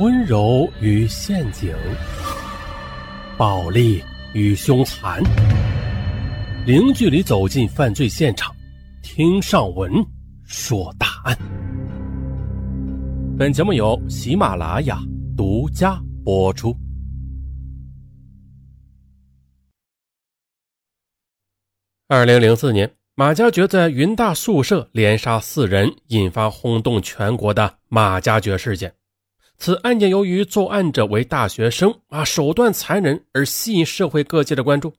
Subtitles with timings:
[0.00, 1.72] 温柔与陷阱，
[3.38, 4.02] 暴力
[4.32, 5.22] 与凶残，
[6.66, 8.52] 零距离走进犯罪现场，
[9.04, 9.92] 听上文
[10.42, 11.38] 说大案。
[13.38, 14.98] 本节目由喜马拉雅
[15.36, 16.76] 独家播出。
[22.08, 28.92] 二零零四年，马加爵在云大宿舍连杀四人，引发轰动全国的马加爵事件。
[29.58, 34.92] 此案件由于作案者为大学生啊，手段残忍而吸引社会各界的关注。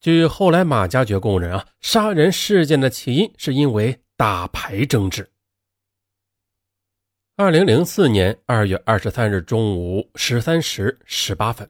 [0.00, 5.28] 据后来马加爵供认啊，杀人事件的起因是因为打牌争执。
[7.36, 11.68] 二零零四年二月二十三日中午十三时十八分，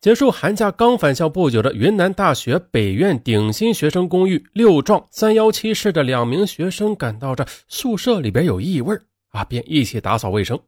[0.00, 8.98] 结束寒假刚返校不久的云南大学北院鼎新学生公寓六幢三幺七室的两名学生感到这宿舍里边有异味
[9.28, 10.60] 啊，便一起打扫卫生。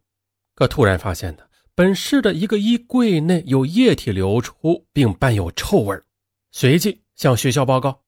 [0.59, 5.97] 可突然发现的，本市的一个衣柜内有液体流出，并伴有臭味
[6.51, 8.03] 随即向学校报告。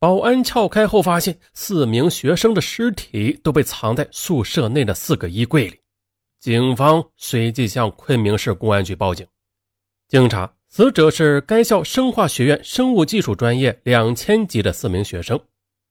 [0.00, 5.78] 保安撬开后，发现四名学生的尸体都被藏在宿舍内的四个衣柜里。
[6.40, 9.24] 警方随即向昆明市公安局报警。
[10.08, 15.40] 经查，死者是该校生化学院生物技术专业两千级的四名学生：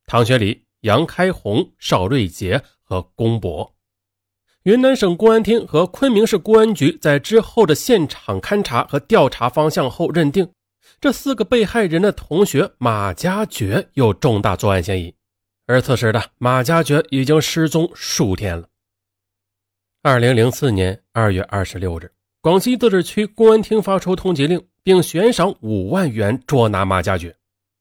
[0.08, 3.74] 唐学礼、杨开红、邵瑞杰和龚博。
[4.64, 10.48] 云南省公安厅和昆明市公安局在之后的现场勘查和调查方向后，认定
[11.00, 15.12] 这四个被害人的同学马家爵有重大作案嫌疑。
[15.66, 18.68] 而此时的马家爵已经失踪数天了。
[20.04, 27.36] 二零零四年二月二十六日，广西自治区公安厅发出通缉令，并悬赏五万元捉拿马家爵。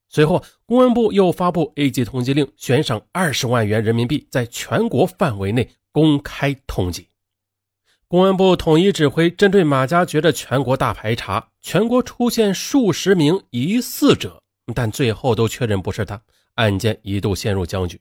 [0.08, 5.68] 随后，公安部又发布 A 级通缉令，悬赏二十万元人民币，在全国范围内。
[5.92, 7.08] 公开通缉，
[8.06, 14.42] 公安部统一指挥针对马家爵的全国大排查，全国出现数十名疑似者，
[14.74, 16.22] 但最后都确认不是他，
[16.54, 18.00] 案件一度陷入僵局。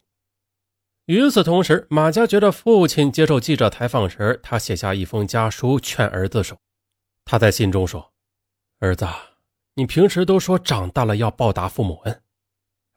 [1.06, 6.56] 与此同时，马家爵的父亲接受记者采访时，他写下一封家书劝儿子守。
[7.25, 8.14] 他在信中说
[8.78, 9.08] ：“儿子，
[9.74, 12.22] 你平时都说长大了要报答父母恩，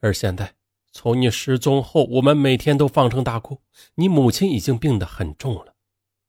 [0.00, 0.55] 而现在。”
[0.93, 3.63] 从你失踪后，我们每天都放声大哭。
[3.95, 5.75] 你母亲已经病得很重了，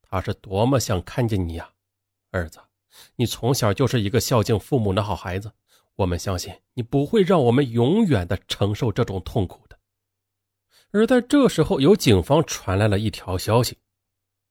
[0.02, 1.70] 她是多么想看见你呀，
[2.32, 2.60] 儿子！
[3.18, 5.52] 你从小就是一个孝敬父母的好孩子，
[5.96, 9.78] 我们相信你不会让我们永远的承受这种痛苦的。
[10.92, 13.80] 而在这时候，有警方传来了一条消息。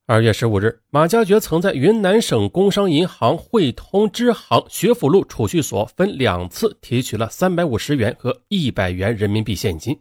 [0.05, 9.97] 二月十五日，马家爵曾在云南省工商银行汇通支行学府路储蓄所分两次提取了三百五十元和一百元人民币现金。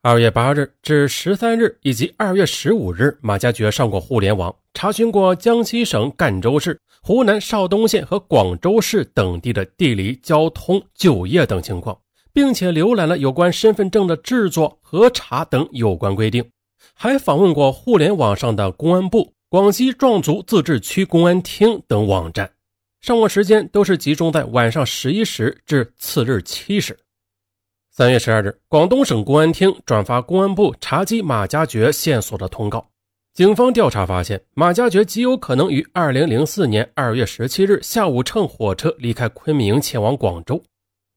[0.00, 12.00] 二月八日至十三日以及二月十五日，马家爵上过互联网，查询过江西省赣州市、湖南邵东县和广州市等地的地理、交通、就业等情况，
[12.32, 16.42] 并且浏览了有关身份证的制作、核查等有关规定。
[16.94, 22.50] 还访问过互联网上的公安部、广西壮族自治区公安厅等网站，
[23.00, 26.98] 上网时间都是集中在晚上十一时至次日七时。
[27.90, 32.90] 三月十二日，广东省公安厅转发公安部查缉马加爵线索的通告。
[33.32, 40.62] 警方调查发现，马加爵极有可能于二零零四年二月十七日下午乘火车离开昆明前往广州。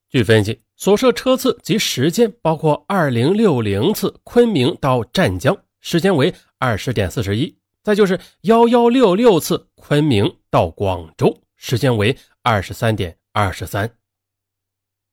[0.09, 5.55] 据分析，所涉车次及时间包括二零六零次昆明到湛江。
[5.81, 13.91] 时间为二十点四十一，再就是幺幺六六次昆明到广州，时间为二十三点二十三。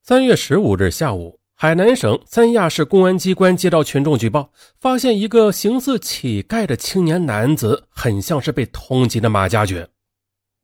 [0.03, 9.89] 三月十五日下午，海南省三亚市公安机关接到群众举报，发现一个形似乞丐的青年男子，很像是被通缉的马加爵。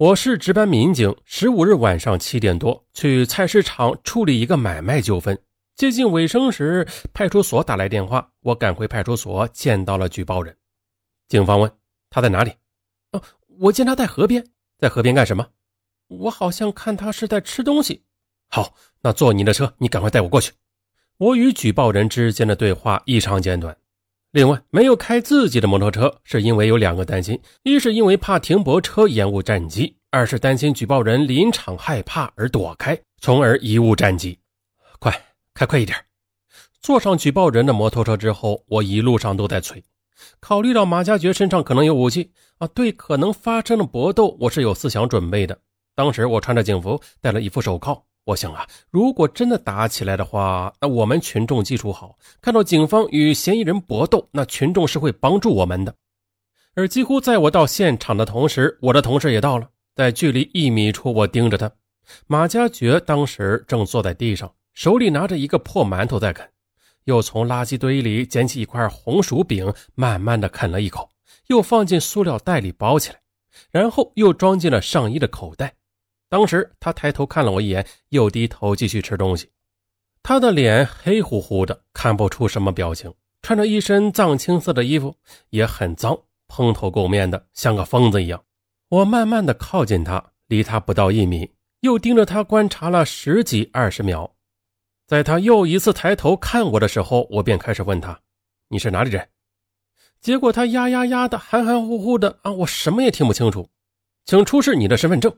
[0.03, 5.41] 我是值班民警十五日晚上七点多去菜市场处理一个买卖纠纷。
[5.77, 10.57] 接近尾声时，派出所打来电话，我赶回派出所，见到了举报人。
[11.29, 11.71] 警方问
[12.11, 12.51] 他在哪里？
[13.13, 13.23] 哦，
[13.61, 14.45] 我见他在河边，
[14.77, 15.47] 在河边干什么？
[16.09, 18.03] 我好像看他是在吃东西。
[18.49, 20.51] 好，那坐你的车，你赶快带我过去。
[21.19, 23.77] 我与举报人之间的对话异常简短。
[24.33, 34.39] 另外，没有开自己的摩托车，是因为有两个担心：一是因为怕停泊车延误战机；二是担心举报人临场害怕而躲开，从而贻误战机。
[34.99, 35.13] 快！
[35.53, 35.99] 开快一点！
[36.81, 39.85] 坐上举报人的摩托车之后，我一路上都在催。
[40.41, 45.59] 考虑到马家爵身上可能有武器啊，对可能发生的搏斗，我是有思想准备的。
[45.95, 48.03] 当时我穿着警服，戴了一副手铐。
[48.25, 55.95] 我想啊，如果真的打起来的话，那我们群众基础好，看到警方与嫌疑人搏斗，那群众是会帮助我们的。
[56.75, 59.69] 而几乎在我到现场的同时，我的同事也到了。
[59.95, 61.71] 在距离一米处，我盯着他。
[62.27, 66.49] 马家爵当时正坐在地上，手里拿着一个破馒头在啃，
[67.05, 71.11] 又从垃圾堆里捡起一块红薯饼，慢慢的啃了一口，
[71.49, 73.19] 又放进塑料袋里包起来，
[73.71, 75.75] 然后又装进了上衣的口袋。
[76.33, 79.51] 当时他抬头看了我一眼，又低头继续吃东西。
[80.23, 83.13] 他的脸黑乎乎的，看不出什么表情，
[83.43, 85.15] 穿着一身藏青色的衣服，
[85.51, 86.19] 也很脏。
[86.49, 88.43] 蓬头垢面的，像个疯子一样。
[88.89, 91.51] 我慢慢的靠近他，离他不到一米，
[91.81, 94.35] 又盯着他观察了十几二十秒。
[95.07, 98.19] 在他又一次抬头看我的时候，我便开始问他
[98.69, 99.29] ：“你是哪里人？”
[100.19, 103.69] 结果他呀呀呀的，含含糊糊的啊，我什么也听不清楚。
[104.25, 105.31] 请出示你的身份证。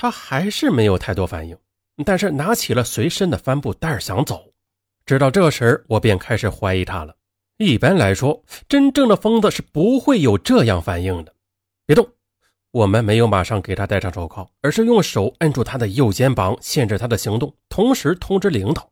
[0.00, 1.58] 他还是没有太多反应，
[2.06, 4.52] 但是拿起了随身的帆布袋想走。
[5.04, 7.16] 直到这时，我便开始怀疑他了。
[7.56, 11.34] 一般来说，真正的疯子是不会有这样反应的。
[11.84, 12.08] 别动！
[12.70, 18.88] 我们没有马上给他戴上手铐，而是用手摁住他的右肩膀，限制他的行动，同时通知领导。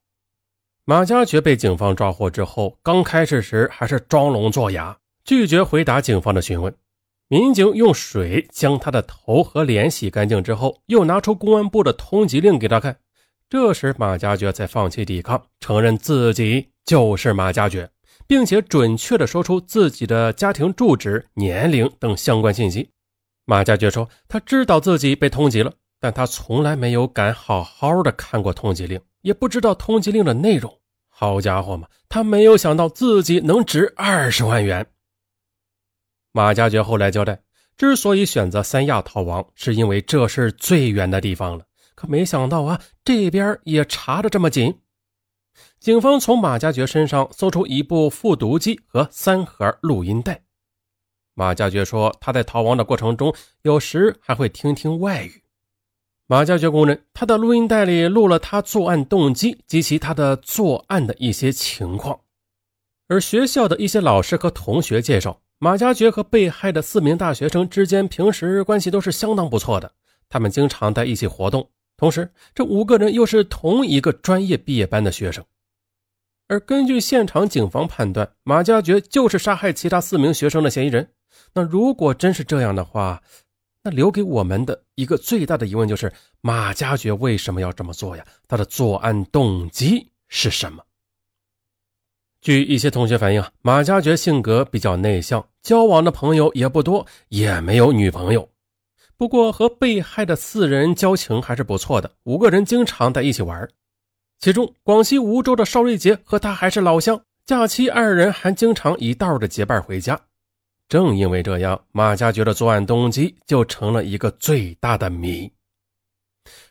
[0.84, 6.74] 马家爵被警方抓获之后，刚开始时还是装聋作哑，拒绝回答警方的询问。
[7.28, 12.96] 民警用水将他的头和脸洗干净之后，又拿出公安部的通缉令给他看。
[13.48, 17.90] 这时，马家爵才放弃抵抗，承认自己就是马家爵。
[18.26, 22.90] 并且准确地说出自己的家庭住址、年龄等相关信息。
[23.44, 30.72] 马家爵说，他知道自己被通缉了，但他从来没有敢好好的看过通缉令，也不知道通缉令的内容。
[31.08, 34.84] 好家伙嘛，他没有想到自己能值二十万元。
[36.36, 37.40] 马家爵后来交代，
[37.78, 41.64] 之所以选择三亚逃亡，是因为这是最远的地方了。
[41.94, 44.78] 可没想到啊，这边也查的这么紧。
[45.80, 50.42] 警方从马家爵身上搜出一部复读机和三盒录音带。
[51.32, 55.42] 马家爵说，他在逃亡的过程中，有时还会听听外语。
[56.26, 62.20] 马家爵供认，他的录音带里录了他作案动机及其他的作案的一些情况。
[63.08, 69.90] 而学校的一些老师和同学介绍，马家爵和被害的四名大学生之间平时关系都是相当不错的，
[70.28, 71.70] 他们经常在一起活动。
[71.96, 75.42] 同时，这五个人又是同一个专业毕业班的学生，
[76.46, 81.08] 而根据现场警方判断，马家爵就是杀害其他四名学生的嫌疑人。
[81.54, 83.22] 那如果真是这样的话，
[83.82, 86.12] 那留给我们的一个最大的疑问就是：
[86.42, 88.26] 马家爵为什么要这么做呀？
[88.46, 90.84] 他的作案动机是什么？
[92.40, 98.48] 据一些同学反映，马家爵性格比较内向，交往的朋友也不多，也没有女朋友。
[99.16, 103.68] 不过和被害的四人交情还是不错的，五个人经常在一起玩。
[104.38, 110.20] 其中广西梧州的邵瑞杰和他还是老乡，假期二人还经常一道的结伴回家。
[110.88, 115.50] 正因为这样，马家爵的作案动机就成了一个最大的谜。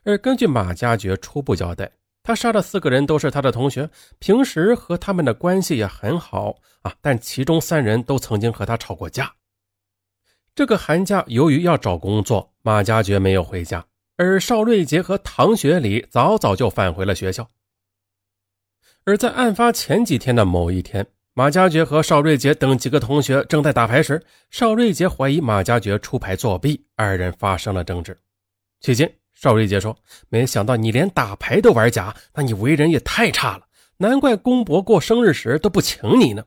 [0.04, 1.92] 而根据马家爵初步交代，
[2.26, 3.88] 他杀的四个人都是他的同学，
[4.18, 9.32] 平时和他们的关系也很好啊，但其中三人都曾经和他吵过架。
[10.56, 13.86] 这个寒假，由于要找工作，马家爵没有回家，
[14.18, 17.48] 而邵瑞杰和唐学礼早早就返回了学校。
[19.04, 21.06] 而在案发前几天的某一天，
[21.36, 28.18] 马家爵和邵瑞杰等几个同学正在打牌时，邵瑞杰怀疑马家爵出牌作弊，二人发生了争执。
[28.82, 29.96] 期间，邵瑞杰说
[30.30, 36.44] ：“没想到你连打牌都玩假，那你为人也太差了，难怪公伯过生日时都不请你呢。”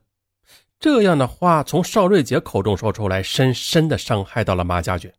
[0.81, 5.13] 这样的话从邵瑞杰口中说出来，深深的伤害到了马家爵。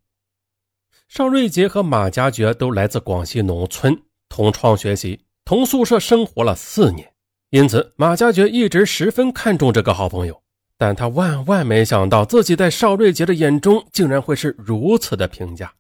[1.08, 4.00] 邵瑞杰和马家爵都来自广西农村，
[4.30, 7.12] 同窗学习，同宿舍生活了四年，
[7.50, 10.42] 因此马家爵一直十分看重这个好朋友。
[10.78, 15.74] 但他万万没想到，自己在邵瑞杰的眼中竟然会是如此的评价，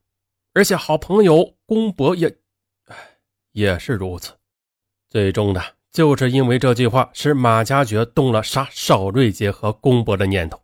[0.60, 2.36] 而且好朋友公伯也，
[3.54, 4.34] 也是如此。
[5.10, 5.64] 最终的。
[5.90, 10.62] 就是因为这句话，使马家爵动了杀邵瑞杰和公伯的念头。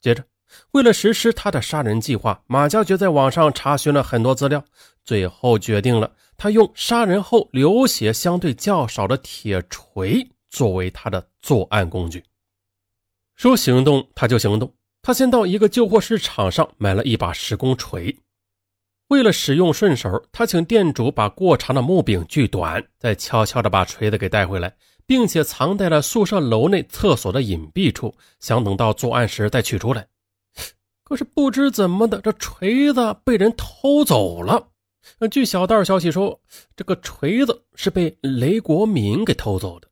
[0.00, 0.24] 接着，
[0.70, 4.64] 为了实施他的杀人计划，马家爵在网上查询了很多资料，
[5.02, 12.22] 最后决定了他用杀人后流血相对较少的铁锤作为他的作案工具。
[13.34, 14.72] 说行动他就行动，
[15.02, 18.16] 他先到一个旧货市场上买了一把石工锤。
[19.08, 24.74] 为了使用顺手，他请店主把过长的木柄锯短，再悄悄地把锤子给带回来，
[25.06, 30.06] 并且藏在了宿舍楼内厕所的隐蔽处，想等到作案时再取出来。
[31.04, 34.68] 可是不知怎么的，这锤子被人偷走了。
[35.30, 36.40] 据小道消息说，
[36.74, 39.88] 这个锤子是被雷国民给偷走的。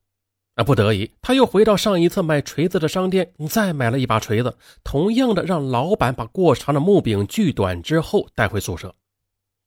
[0.54, 8.94] 啊，不得已，他又回到上一次买锤子的商店，再买了一把锤子，同样的让老板把过长的木柄锯短之后带回宿舍。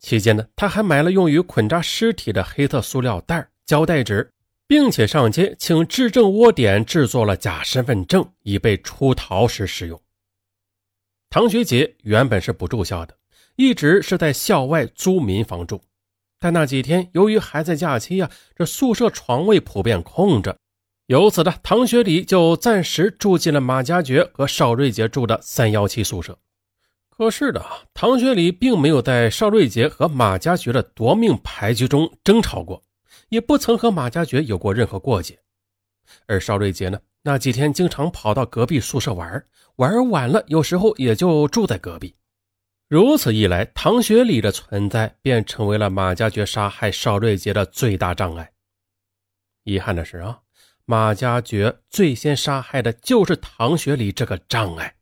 [0.05, 4.29] 期间呢，他还买了用于捆扎尸体的黑色塑料袋、胶带纸，
[4.67, 9.99] 并且上街请质证窝点制作了假身份证，以备出逃时使用。
[11.31, 13.17] 唐学杰原本是不住校的，
[13.55, 15.81] 一直是在校外租民房住，
[16.39, 20.55] 但那几天由于还在假期呀，这宿舍床位普遍空着。
[21.07, 26.37] 由此呢，唐学礼就暂时住进了马家爵和邵瑞杰住的三幺七宿舍。
[27.17, 32.83] 可是的啊，唐学礼并没有在邵瑞杰和马家爵的夺命牌局中争吵过，
[33.29, 35.39] 也不曾和马家爵有过任何过节。
[36.27, 39.45] 而邵瑞杰呢，那几天经常跑到隔壁宿舍玩，
[39.77, 42.13] 玩晚了，有时候也就住在隔壁。
[42.89, 48.51] 如此一来，唐学礼的存在便成为了马家爵杀害邵瑞杰的最大障碍。
[49.63, 50.39] 遗憾的是啊。
[50.87, 54.93] 马家爵最先杀害的就是唐学礼这个障碍。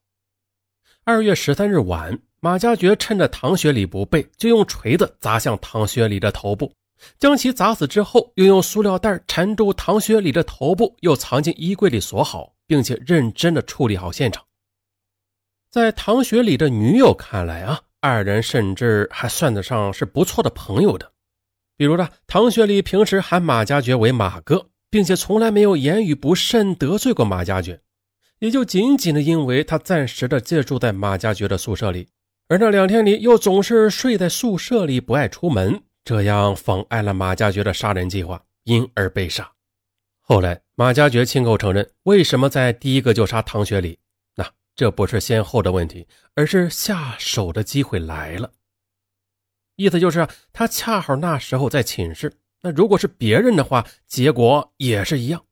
[1.06, 6.72] 二月十三日晚，马家爵趁着唐学礼不备，就用锤子砸向唐学礼的头部，
[7.20, 14.42] 将其砸死之后，又用塑料袋缠住唐学礼的头部，又藏进衣柜里锁好，并且认真的处理好现场。
[15.70, 21.12] 在唐学礼的女友看来啊，二人甚至还算得上是不错的朋友的。
[21.76, 24.70] 比如呢，唐学礼平时喊马家爵为马哥。
[24.94, 27.82] 并且从来没有言语不慎得罪过马家爵，
[28.44, 32.10] 也就仅仅的因为他暂时的借住在马家爵的宿舍里，
[32.50, 39.50] 而那两天里又总是睡在宿舍里不爱出门，这样妨碍了马家爵的杀人计划，因而被杀。
[40.20, 43.98] 后来马家爵亲口承认，为什么在第一个就杀唐学礼？
[44.36, 44.46] 那
[44.76, 48.52] 这不是先后的问题，而是下手的机会来了。
[49.78, 52.34] 意思就是，他恰好那时候在寝室。
[52.62, 55.46] 那如果是别人的话，结果也是一样。